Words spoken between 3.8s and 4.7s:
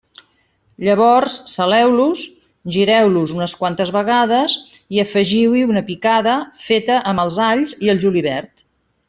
vegades